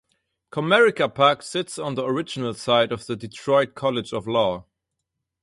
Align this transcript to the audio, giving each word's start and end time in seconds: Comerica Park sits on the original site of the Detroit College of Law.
Comerica 0.51 1.13
Park 1.13 1.43
sits 1.43 1.77
on 1.77 1.93
the 1.93 2.03
original 2.03 2.55
site 2.55 2.91
of 2.91 3.05
the 3.05 3.15
Detroit 3.15 3.75
College 3.75 4.13
of 4.13 4.25
Law. 4.25 4.65